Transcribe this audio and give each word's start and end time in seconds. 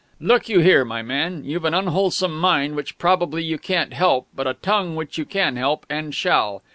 "Look 0.19 0.49
you 0.49 0.61
here, 0.61 0.83
my 0.83 1.03
man; 1.03 1.45
you've 1.45 1.63
an 1.63 1.75
unwholesome 1.75 2.35
mind, 2.35 2.75
which 2.75 2.97
probably 2.97 3.43
you 3.43 3.59
can't 3.59 3.93
help, 3.93 4.27
but 4.35 4.47
a 4.47 4.55
tongue 4.55 4.95
which 4.95 5.19
you 5.19 5.25
can 5.25 5.57
help, 5.57 5.85
and 5.91 6.11
shall! 6.15 6.63